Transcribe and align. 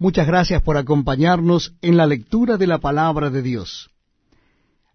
Muchas 0.00 0.28
gracias 0.28 0.62
por 0.62 0.76
acompañarnos 0.76 1.74
en 1.82 1.96
la 1.96 2.06
lectura 2.06 2.56
de 2.56 2.68
la 2.68 2.78
palabra 2.78 3.30
de 3.30 3.42
Dios. 3.42 3.90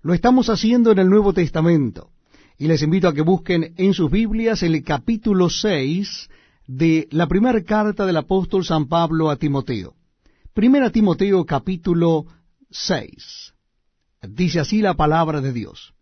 Lo 0.02 0.14
estamos 0.14 0.48
haciendo 0.50 0.92
en 0.92 1.00
el 1.00 1.10
Nuevo 1.10 1.34
Testamento 1.34 2.12
y 2.58 2.68
les 2.68 2.82
invito 2.84 3.10
a 3.10 3.14
que 3.14 3.22
busquen 3.22 3.74
en 3.76 3.94
sus 3.94 4.10
Biblias 4.10 4.64
el 4.64 4.82
capítulo 4.82 5.50
6 5.50 6.30
de 6.68 7.10
la 7.12 7.28
primera 7.28 7.62
carta 7.64 8.06
del 8.06 8.16
apóstol 8.16 8.64
San 8.64 8.88
Pablo 8.88 9.30
a 9.30 9.36
Timoteo. 9.36 9.94
Primera 10.54 10.90
Timoteo 10.90 11.46
capítulo 11.46 12.26
6. 12.72 13.54
Dice 14.30 14.62
así 14.62 14.82
la 14.82 14.94
palabra 14.94 15.42
de 15.42 15.52
Dios. 15.52 15.94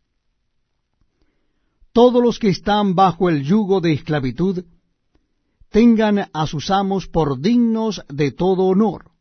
Todos 1.92 2.22
los 2.22 2.38
que 2.38 2.50
están 2.50 2.94
bajo 2.94 3.30
el 3.30 3.44
yugo 3.44 3.82
de 3.82 3.94
esclavitud, 3.94 4.64
tengan 5.72 6.30
a 6.34 6.48
sus 6.48 6.70
amos 6.70 7.08
por 7.08 7.40
dignos 7.40 8.02
de 8.10 8.32
todo 8.32 8.64
honor, 8.66 9.12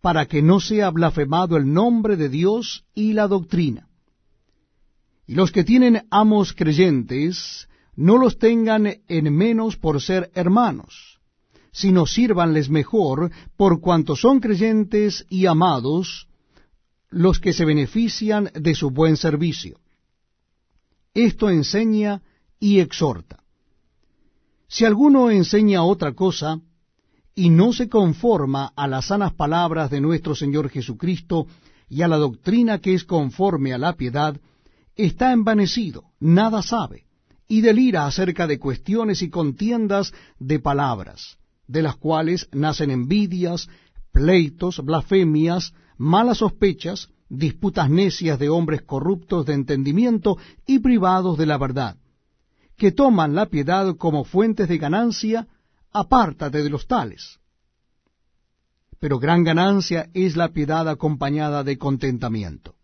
para 0.00 0.26
que 0.26 0.42
no 0.42 0.60
sea 0.60 0.90
blasfemado 0.90 1.56
el 1.56 1.72
nombre 1.72 2.16
de 2.16 2.28
Dios 2.28 2.84
y 2.94 3.12
la 3.12 3.28
doctrina. 3.28 3.88
Y 5.26 5.34
los 5.34 5.52
que 5.52 5.62
tienen 5.62 6.02
amos 6.10 6.52
creyentes, 6.52 7.68
no 7.94 8.18
los 8.18 8.38
tengan 8.38 8.88
en 9.08 9.34
menos 9.34 9.76
por 9.76 10.02
ser 10.02 10.30
hermanos, 10.34 11.20
sino 11.70 12.04
sírvanles 12.04 12.68
mejor 12.68 13.30
por 13.56 13.80
cuanto 13.80 14.16
son 14.16 14.40
creyentes 14.40 15.24
y 15.28 15.46
amados 15.46 16.26
los 17.10 17.38
que 17.38 17.52
se 17.52 17.64
benefician 17.64 18.50
de 18.54 18.74
su 18.74 18.90
buen 18.90 19.16
servicio. 19.16 19.78
Esto 21.14 21.48
enseña 21.48 22.22
y 22.58 22.80
exhorta. 22.80 23.40
Si 24.72 24.84
alguno 24.84 25.32
enseña 25.32 25.82
otra 25.82 26.12
cosa 26.12 26.60
y 27.34 27.50
no 27.50 27.72
se 27.72 27.88
conforma 27.88 28.72
a 28.76 28.86
las 28.86 29.06
sanas 29.06 29.32
palabras 29.34 29.90
de 29.90 30.00
nuestro 30.00 30.36
Señor 30.36 30.70
Jesucristo 30.70 31.48
y 31.88 32.02
a 32.02 32.08
la 32.08 32.18
doctrina 32.18 32.78
que 32.78 32.94
es 32.94 33.02
conforme 33.02 33.74
a 33.74 33.78
la 33.78 33.94
piedad, 33.96 34.40
está 34.94 35.32
envanecido, 35.32 36.04
nada 36.20 36.62
sabe, 36.62 37.06
y 37.48 37.62
delira 37.62 38.06
acerca 38.06 38.46
de 38.46 38.60
cuestiones 38.60 39.22
y 39.22 39.28
contiendas 39.28 40.14
de 40.38 40.60
palabras, 40.60 41.36
de 41.66 41.82
las 41.82 41.96
cuales 41.96 42.48
nacen 42.52 42.92
envidias, 42.92 43.68
pleitos, 44.12 44.84
blasfemias, 44.84 45.74
malas 45.98 46.38
sospechas, 46.38 47.08
disputas 47.28 47.90
necias 47.90 48.38
de 48.38 48.48
hombres 48.48 48.82
corruptos 48.82 49.46
de 49.46 49.54
entendimiento 49.54 50.38
y 50.64 50.78
privados 50.78 51.36
de 51.38 51.46
la 51.46 51.58
verdad 51.58 51.96
que 52.80 52.92
toman 52.92 53.34
la 53.34 53.44
piedad 53.44 53.94
como 53.96 54.24
fuentes 54.24 54.66
de 54.66 54.78
ganancia, 54.78 55.46
apártate 55.92 56.62
de 56.62 56.70
los 56.70 56.86
tales. 56.86 57.38
Pero 58.98 59.18
gran 59.18 59.44
ganancia 59.44 60.08
es 60.14 60.34
la 60.34 60.48
piedad 60.48 60.88
acompañada 60.88 61.62
de 61.62 61.76
contentamiento. 61.76 62.76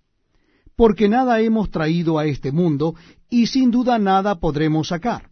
Porque 0.77 1.09
nada 1.09 1.41
hemos 1.41 1.71
traído 1.71 2.19
a 2.19 2.27
este 2.27 2.53
mundo 2.53 2.95
y 3.31 3.47
sin 3.47 3.71
duda 3.71 3.99
nada 3.99 4.39
podremos 4.39 4.89
sacar. 4.89 5.31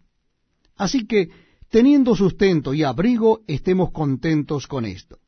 Así 0.77 1.07
que, 1.07 1.29
teniendo 1.69 2.17
sustento 2.17 2.73
y 2.73 2.85
abrigo, 2.85 3.42
estemos 3.47 3.91
contentos 3.91 4.67
con 4.67 4.87
esto. 4.87 5.19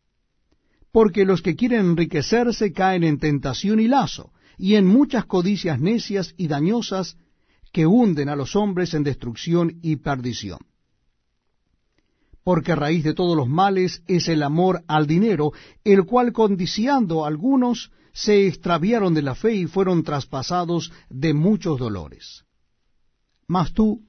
Porque 0.91 1.27
los 1.27 1.42
que 1.42 1.57
quieren 1.57 1.91
enriquecerse 1.91 2.73
caen 2.73 3.05
en 3.05 3.19
tentación 3.19 3.81
y 3.81 3.89
lazo, 3.89 4.33
y 4.57 4.77
en 4.77 4.87
muchas 4.87 5.27
codicias 5.27 5.79
necias 5.79 6.33
y 6.39 6.48
dañosas 6.48 7.19
que 7.77 7.86
hunden 7.86 8.30
a 8.30 8.36
los 8.36 8.56
hombres 8.56 8.94
en 8.94 9.05
destrucción 9.05 9.80
y 9.82 9.96
perdición. 9.96 10.60
Porque 12.42 12.74
raíz 12.74 13.05
de 13.05 13.12
todos 13.12 13.36
los 13.36 13.50
males 13.50 14.02
es 14.06 14.28
el 14.28 14.42
amor 14.42 14.83
al 14.88 15.06
dinero, 15.06 15.52
el 15.84 16.06
cual 16.06 16.33
condiciando 16.33 17.22
a 17.22 17.28
algunos 17.28 17.92
se 18.14 18.46
extraviaron 18.46 19.12
de 19.12 19.20
la 19.20 19.34
fe 19.34 19.56
y 19.56 19.66
fueron 19.66 20.05
traspasados 20.05 20.91
de 21.10 21.34
muchos 21.34 21.78
dolores. 21.78 22.46
Mas 23.46 23.74
tú, 23.74 24.06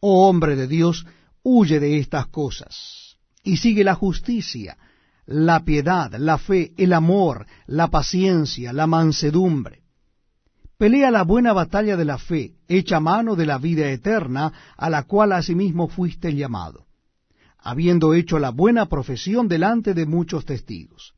oh 0.00 0.30
hombre 0.30 0.56
de 0.56 0.66
Dios, 0.66 1.04
huye 1.42 1.78
de 1.78 1.98
estas 1.98 2.28
cosas, 2.28 3.18
y 3.42 3.58
sigue 3.58 3.84
la 3.84 3.94
justicia, 3.94 4.78
la 5.26 5.66
piedad, 5.66 6.14
la 6.14 6.38
fe, 6.38 6.72
el 6.78 6.94
amor, 6.94 7.46
la 7.66 7.88
paciencia, 7.88 8.72
la 8.72 8.86
mansedumbre 8.86 9.85
Pelea 10.78 11.10
la 11.10 11.22
buena 11.22 11.54
batalla 11.54 11.96
de 11.96 12.04
la 12.04 12.18
fe, 12.18 12.52
echa 12.68 13.00
mano 13.00 13.34
de 13.34 13.46
la 13.46 13.56
vida 13.56 13.90
eterna, 13.90 14.52
a 14.76 14.90
la 14.90 15.04
cual 15.04 15.32
asimismo 15.32 15.88
fuiste 15.88 16.34
llamado, 16.34 16.84
habiendo 17.58 18.12
hecho 18.12 18.38
la 18.38 18.50
buena 18.50 18.84
profesión 18.84 19.48
delante 19.48 19.94
de 19.94 20.04
muchos 20.04 20.44
testigos. 20.44 21.14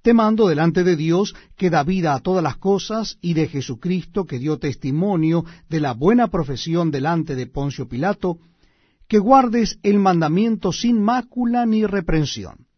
Te 0.00 0.14
mando 0.14 0.46
delante 0.46 0.84
de 0.84 0.94
Dios, 0.94 1.34
que 1.56 1.70
da 1.70 1.82
vida 1.82 2.14
a 2.14 2.20
todas 2.20 2.44
las 2.44 2.56
cosas, 2.56 3.18
y 3.20 3.34
de 3.34 3.48
Jesucristo, 3.48 4.26
que 4.26 4.38
dio 4.38 4.58
testimonio 4.58 5.44
de 5.68 5.80
la 5.80 5.92
buena 5.92 6.28
profesión 6.28 6.92
delante 6.92 7.34
de 7.34 7.48
Poncio 7.48 7.88
Pilato, 7.88 8.38
que 9.08 9.18
guardes 9.18 9.80
el 9.82 9.98
mandamiento 9.98 10.70
sin 10.70 11.02
mácula 11.02 11.66
ni 11.66 11.84
reprensión, 11.84 12.68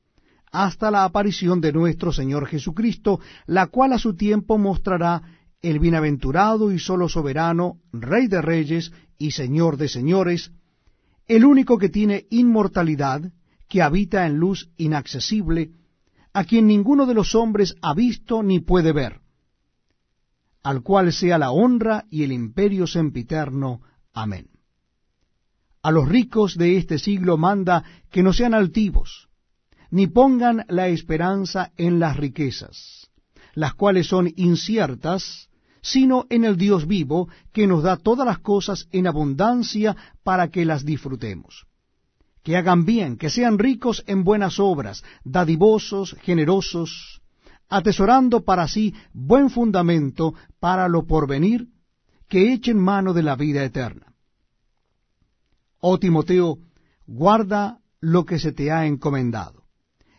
hasta 0.50 0.90
la 0.90 1.04
aparición 1.04 1.60
de 1.60 1.74
nuestro 1.74 2.10
Señor 2.10 2.46
Jesucristo, 2.46 3.20
la 3.44 3.66
cual 3.66 3.92
a 3.92 3.98
su 3.98 4.16
tiempo 4.16 4.56
mostrará 4.56 5.39
el 5.62 5.78
bienaventurado 5.78 6.72
y 6.72 6.78
solo 6.78 7.08
soberano, 7.08 7.78
Rey 7.92 8.26
de 8.28 8.40
reyes 8.40 8.92
y 9.18 9.32
Señor 9.32 9.76
de 9.76 9.88
señores, 9.88 10.52
el 11.28 11.44
único 11.44 11.78
que 11.78 11.88
tiene 11.88 12.26
inmortalidad, 12.30 13.30
que 13.68 13.82
habita 13.82 14.26
en 14.26 14.36
luz 14.36 14.70
inaccesible, 14.78 15.70
a 16.32 16.44
quien 16.44 16.66
ninguno 16.66 17.06
de 17.06 17.14
los 17.14 17.34
hombres 17.34 17.74
ha 17.82 17.94
visto 17.94 18.42
ni 18.42 18.60
puede 18.60 18.92
ver, 18.92 19.20
al 20.62 20.82
cual 20.82 21.12
sea 21.12 21.38
la 21.38 21.50
honra 21.50 22.04
y 22.10 22.22
el 22.24 22.32
imperio 22.32 22.86
sempiterno. 22.86 23.82
Amén. 24.12 24.48
A 25.82 25.90
los 25.90 26.08
ricos 26.08 26.56
de 26.56 26.76
este 26.76 26.98
siglo 26.98 27.36
manda 27.36 27.84
que 28.10 28.22
no 28.22 28.32
sean 28.32 28.54
altivos, 28.54 29.28
ni 29.90 30.06
pongan 30.06 30.64
la 30.68 30.88
esperanza 30.88 31.72
en 31.76 31.98
las 31.98 32.16
riquezas, 32.16 33.10
las 33.54 33.74
cuales 33.74 34.06
son 34.06 34.32
inciertas, 34.36 35.49
sino 35.82 36.26
en 36.30 36.44
el 36.44 36.56
Dios 36.56 36.86
vivo, 36.86 37.28
que 37.52 37.66
nos 37.66 37.82
da 37.82 37.96
todas 37.96 38.26
las 38.26 38.38
cosas 38.38 38.88
en 38.92 39.06
abundancia 39.06 39.96
para 40.22 40.48
que 40.48 40.64
las 40.64 40.84
disfrutemos. 40.84 41.66
Que 42.42 42.56
hagan 42.56 42.84
bien, 42.84 43.16
que 43.16 43.30
sean 43.30 43.58
ricos 43.58 44.02
en 44.06 44.24
buenas 44.24 44.58
obras, 44.58 45.04
dadivosos, 45.24 46.16
generosos, 46.22 47.20
atesorando 47.68 48.44
para 48.44 48.66
sí 48.66 48.94
buen 49.12 49.50
fundamento 49.50 50.34
para 50.58 50.88
lo 50.88 51.06
porvenir, 51.06 51.68
que 52.28 52.52
echen 52.52 52.78
mano 52.78 53.12
de 53.12 53.22
la 53.22 53.36
vida 53.36 53.64
eterna. 53.64 54.14
Oh 55.80 55.98
Timoteo, 55.98 56.58
guarda 57.06 57.78
lo 58.00 58.24
que 58.24 58.38
se 58.38 58.52
te 58.52 58.70
ha 58.70 58.86
encomendado 58.86 59.59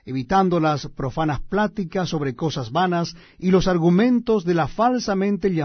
evitando 0.06 0.60
las 0.60 0.88
profanas 0.88 1.40
pláticas 1.42 2.10
sobre 2.10 2.36
cosas 2.36 2.72
vanas 2.72 3.16
y 3.38 3.52
los 3.52 3.68
argumentos 3.68 4.44
de 4.46 4.54
la 4.54 4.68
falsamente 4.68 5.54
llamada 5.54 5.62